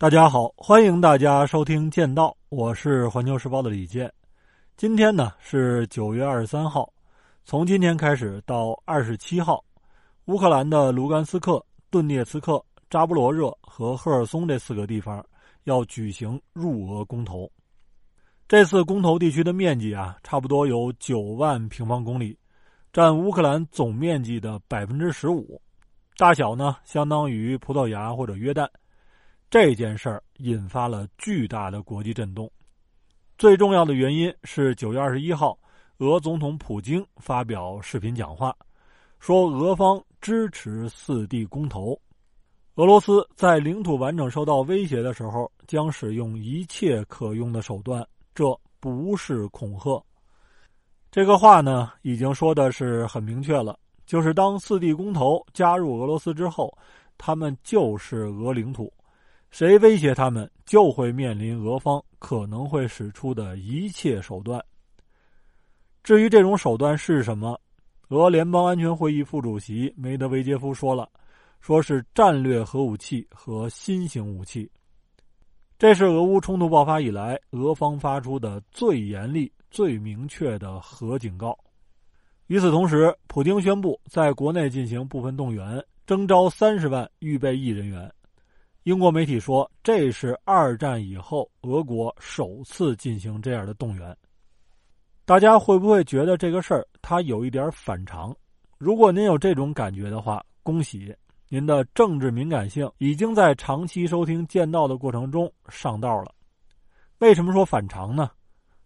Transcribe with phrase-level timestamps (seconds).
[0.00, 4.08] 大家好，欢迎大家收听《剑道》，我是环球时报的李健。
[4.76, 6.88] 今天呢是九月二十三号，
[7.44, 9.60] 从今天开始到二十七号，
[10.26, 15.20] 乌克兰的卢甘斯克、顿涅茨克、扎波罗热和赫尔松这四个地方
[15.64, 17.50] 要举行入俄公投。
[18.46, 22.38] 这次公投地区的面积啊，差不多有九万平方公里，
[22.92, 25.60] 占乌克兰总面积的百分之十五，
[26.16, 28.68] 大小呢相当于葡萄牙或者约旦。
[29.50, 32.50] 这件事儿引发了巨大的国际震动，
[33.38, 35.58] 最重要的原因是九月二十一号，
[36.00, 38.54] 俄总统普京发表视频讲话，
[39.18, 41.98] 说俄方支持四地公投，
[42.74, 48.44] 俄罗斯在领土完整受到威胁的时候将使用一切可用的手段，这
[48.78, 50.04] 不是恐吓。
[51.10, 56.70] 这个话呢，已经说的是很明确了，就是当四地公投加入俄罗斯之后，
[57.16, 58.92] 他们就是俄领土。
[59.50, 64.62] 谁威胁他们，就会面临俄方可能会使出的一切手段。
[66.02, 67.60] 至于这种手段是什么，
[68.08, 71.08] 俄联邦安全会议副主席梅德韦杰夫说了，
[71.60, 74.70] 说是战略核武器和新型武器。
[75.78, 81.56] 这是俄乌冲突爆发以来俄方发出的最严厉、最明确的核警告。
[82.48, 88.10] 与此同时，普京宣布在国内进行部分动员，征召三十万预备役人员。
[88.88, 94.16] 英国媒体说，这是二战以后俄国首次进行这样的动员。
[95.26, 98.34] 大家会不会觉得这个事儿它有一点反常？
[98.78, 101.14] 如果您有这种感觉的话，恭喜
[101.50, 106.34] 您的政治敏感性已经在长期收听《剑道》的过程中上道了。
[107.18, 108.30] 为什么说反常呢？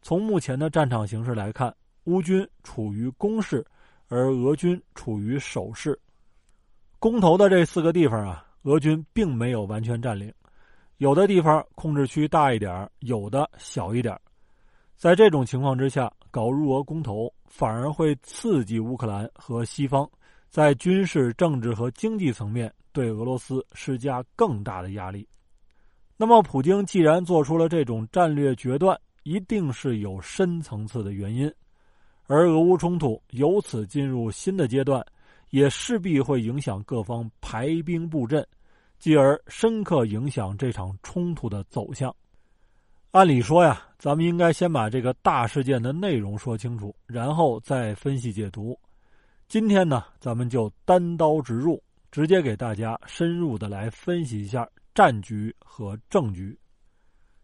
[0.00, 3.62] 从目前的战场形势来看，乌军处于攻势，
[4.08, 6.00] 而俄军处于守势。
[6.98, 8.46] 公投的这四个地方啊。
[8.64, 10.30] 俄军并没有完全占领，
[10.98, 14.14] 有的地方控制区大一点有的小一点
[14.96, 20.06] 在这种情况之下，搞入俄公投反而会刺激乌克兰和西方
[20.50, 25.26] 在军事、政治和经济层面对俄罗斯施加更大的压力。
[26.18, 31.50] 那么，普京既然做出了这种战略决断，一定是有深层次的原因，
[32.26, 35.02] 而俄乌冲突由此进入新的阶段。
[35.48, 38.46] 也势必会影响各方排兵布阵，
[39.00, 42.14] 继而深刻影响这场冲突的走向。
[43.12, 48.78] 按理说呀，咱们应该先把这个大事件的内容说清楚，然后再分析解读。
[49.48, 56.56] 今天呢，咱们就单刀直入，直接给大家深入的来分析一下战局和政局。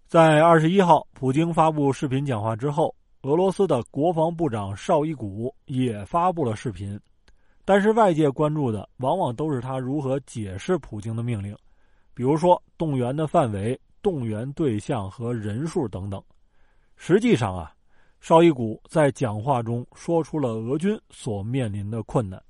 [0.07, 7.01] 在二十一号，普京发布视频讲话之后，俄罗斯的国防部长绍伊古也发布了视频。
[7.67, 11.55] 但是外界关注的往往都是他如何解释普京的命令，
[12.15, 16.23] 比如说动员的范围、动员对象和人数等等。
[16.95, 17.75] 实际上啊，
[18.21, 22.41] 绍伊古在讲话中说出了俄军所面临的困难。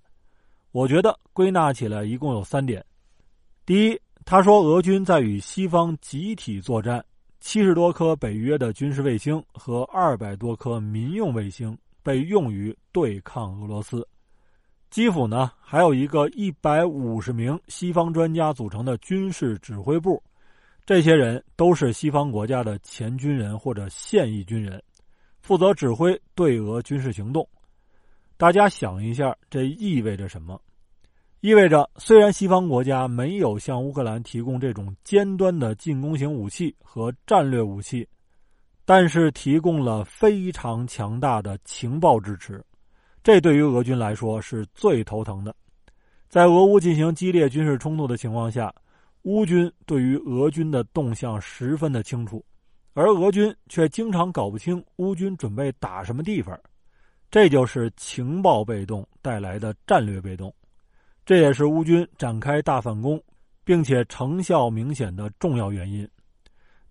[0.71, 2.85] 我觉得归纳起来一共有三点：
[3.65, 7.03] 第一，他说俄军在与西方集体作战，
[7.41, 14.07] 七十多颗北约的军事卫星和二百多颗民用卫星被用于对抗俄罗斯。
[14.91, 20.23] 基辅呢，还有一个一百五十名西方专家组成的军事指挥部，
[20.87, 24.83] 这些人都是西方国家的前军人或者现役军人，
[25.43, 27.47] 负责指挥对俄军事行动。
[28.37, 30.61] 大家想一下，这意味着什么？
[31.41, 38.09] 意味着虽然西方国家没有向乌克兰提供这种尖端的进攻型武器和战略武器，
[38.85, 42.65] 但是提供了非常强大的情报支持。
[43.27, 45.53] 这对于俄军来说是最头疼的，
[46.29, 48.73] 在俄乌进行激烈军事冲突的情况下，
[49.23, 52.45] 乌军对于俄军的动向十分的清楚，
[52.95, 56.57] 而俄军却经常搞不清乌军准备打什么地方，
[57.29, 60.55] 这就是情报被动带来的战略被动，
[61.25, 63.21] 这也是乌军展开大反攻，
[63.65, 66.09] 并且成效明显的重要原因。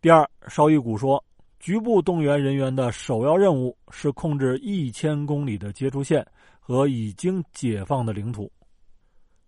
[0.02, 1.24] 第二，绍伊古说。
[1.66, 6.24] 局部动员人员的首要任务是控制一千公里的接触线
[6.60, 8.52] 和已经解放的领土。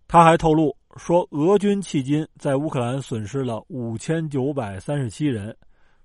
[0.08, 5.56] 他还透露说，俄军迄今在乌克兰损失了五千九百三十七人。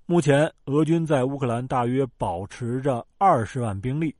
[0.06, 4.14] 目前，俄军在乌克兰大约保持着二十万兵力，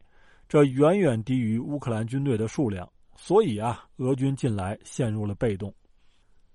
[0.48, 2.90] 这远远低于乌克兰军队的数量。
[3.14, 5.72] 所以啊，俄军近来陷入了被动。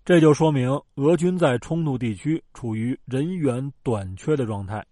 [0.04, 4.86] 这就说明俄军在冲突地区处于人员短缺的状态。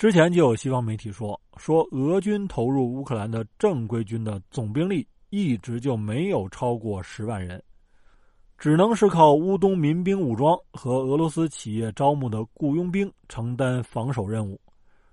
[0.00, 7.62] 之前就有西方媒体说，说俄军投入乌克兰的正规军的总兵力一直就没有超过十万人。
[8.56, 14.58] 只能是靠乌东民兵武装和俄罗斯企业招募的雇佣兵承担防守任务，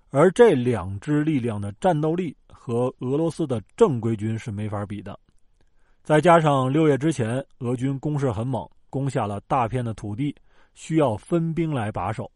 [0.10, 5.20] 而这两支力量的战斗力和俄罗斯的正规军是没法比的。
[6.02, 10.34] 再加上六月之前俄军攻势很猛，攻下了大片的土地，
[10.76, 12.32] 需要分兵来把守，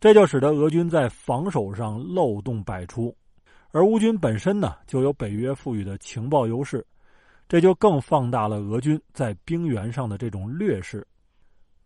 [0.00, 3.14] 这就使得俄军在防守上漏洞百出。
[3.70, 6.86] 而乌军本身呢，就有北约赋予的情报优势。
[7.48, 11.06] 这就更放大了俄军在兵源上的这种劣势，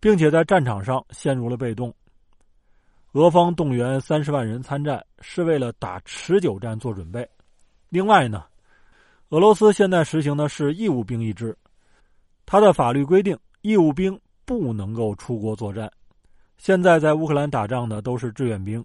[0.01, 1.95] 并且在战场上陷入了被动。
[3.13, 7.29] 俄方动员三十万人参战，是为了打持久战做准备。
[7.91, 8.45] 另外呢，
[9.29, 11.57] 俄罗斯现在实行的是义务兵役制，
[12.45, 15.89] 它的法律规定，义务兵不能够出国作战。
[16.63, 18.85] 现在在乌克兰打仗的都是志愿兵，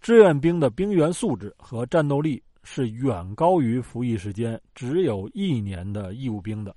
[0.00, 2.42] 志愿兵的兵员素质和战斗力。
[2.66, 6.74] 是远高于服役时间只有一年的义务兵的，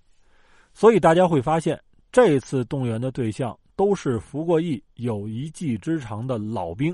[0.74, 1.82] 所以大家会发现，
[2.12, 6.94] 这次动员的对象都是服过役、有一技之长的老兵，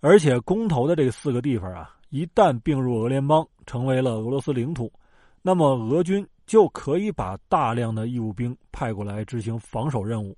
[0.00, 4.92] 而且公投的这四个地方啊，一旦并入俄联邦，成为了俄罗斯领土，
[5.40, 10.36] 那么俄军就可以把大量的义务兵派过来执行防守任务，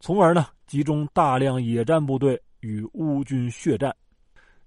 [0.00, 3.94] 从而呢，集中大量野战部队与乌军血战。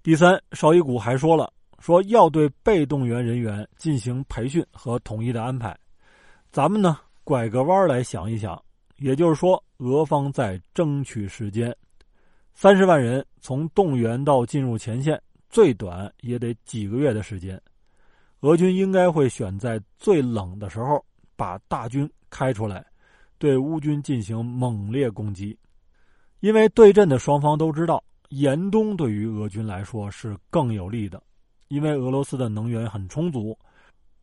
[0.02, 1.52] 第三，绍伊古还说了。
[1.80, 5.78] 说要对被动员人员进行培训和统一的安排，
[6.50, 8.60] 咱们呢拐个弯来想一想，
[8.96, 11.72] 也就是说，俄方在争取时间，
[12.52, 17.60] 三十万人从动员到进入前线，最短也得几个月的时间。
[18.40, 21.00] 俄军应该会选在最冷的时候
[21.36, 22.84] 把大军开出来，
[23.38, 25.56] 对乌军进行猛烈攻击，
[26.40, 31.22] 因为对阵的双方都知道，严冬对于俄军来说是更有利的。
[31.68, 33.58] 因为俄罗斯的能源很充足，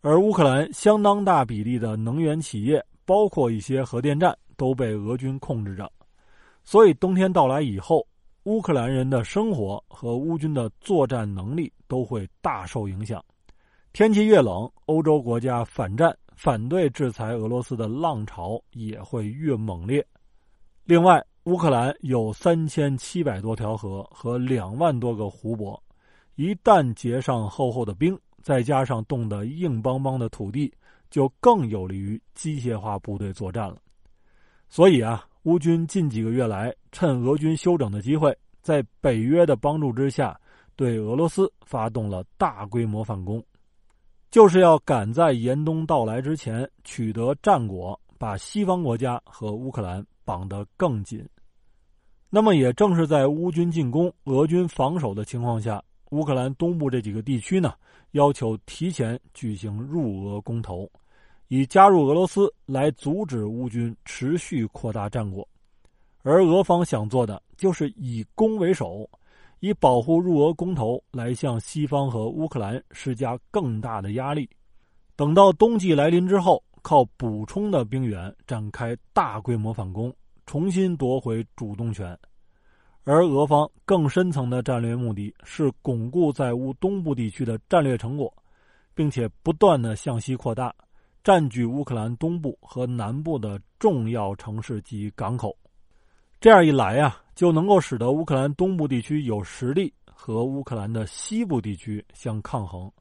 [0.01, 5.91] 而乌克兰相当大比例的能源企业，包括一些核电站，都被俄军控制着，
[6.63, 8.07] 所以冬天到来以后，
[8.45, 13.23] 乌克兰人的生活和乌军的作战能力都会大受影响。
[13.93, 20.03] 天气越冷，欧洲国家反战、反对制裁俄罗斯的浪潮也会越猛烈。
[20.83, 25.79] 另外，乌克兰有三千七百多条河和两万多个湖泊。
[26.33, 30.73] 一旦结上厚厚的冰，再加上冻得硬邦邦的土地，
[31.11, 33.77] 就更有利于机械化部队作战了。
[34.69, 40.35] 所以啊，乌军近几个月来趁俄军休整的机会，在北约的帮助之下，
[40.75, 43.41] 对俄罗斯发动了大规模反攻，
[44.31, 51.25] 就是要赶在严冬到来之前取得战果，把西方国家和乌克兰绑得更紧。
[52.29, 55.81] 那么，也正是在乌军进攻、俄军防守的情况下。
[56.11, 57.73] 乌克兰东部这几个地区呢，
[58.11, 60.89] 要求提前举行入俄公投，
[61.47, 65.45] 以加入俄罗斯来阻止乌军持续扩大战果。
[66.21, 69.09] 而俄方想做的就是以攻为守，
[69.59, 74.47] 以保护入俄公投来向西方和乌克兰施加更大的压力。
[75.15, 80.13] 等到冬季来临之后，靠补充的兵员展开大规模反攻，
[80.45, 82.15] 重新夺回主动权。
[83.03, 88.31] 而俄方更深层的战略目的是巩固在乌东部地区的战略成果，
[88.93, 90.71] 并且不断的向西扩大，
[91.23, 95.57] 占据乌克兰东部和南部的重要城市及港口。
[96.39, 102.91] 这样一来呀，就能够使得乌克兰东部地区有实力和乌克兰的西部地区相抗衡。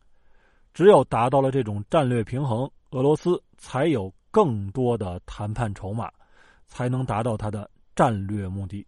[0.72, 6.10] 只有达到了这种战略平衡，俄罗斯才有更多的谈判筹码，
[6.66, 8.86] 才能达到他的战略目的。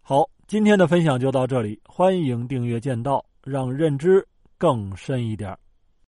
[0.00, 1.80] 好，今天的分享就到这里。
[1.84, 5.56] 欢迎订阅剑道，让认知更深一点。